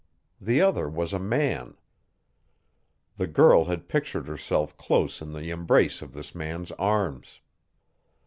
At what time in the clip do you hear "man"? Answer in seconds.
1.19-1.77